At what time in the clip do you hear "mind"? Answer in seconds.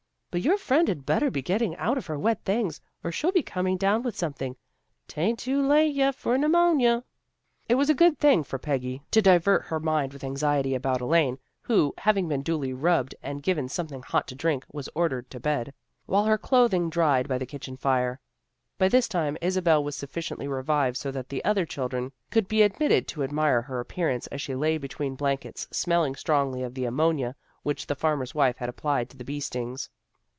9.91-10.13